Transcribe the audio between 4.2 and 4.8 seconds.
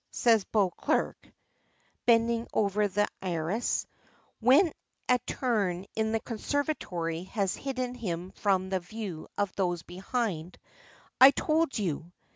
when